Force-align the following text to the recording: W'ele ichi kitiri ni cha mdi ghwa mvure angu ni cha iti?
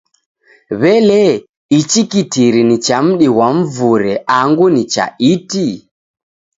W'ele 0.79 1.19
ichi 1.79 2.01
kitiri 2.11 2.61
ni 2.69 2.77
cha 2.85 2.97
mdi 3.07 3.27
ghwa 3.33 3.47
mvure 3.59 4.13
angu 4.39 4.65
ni 4.73 4.83
cha 4.93 5.05
iti? 5.33 5.67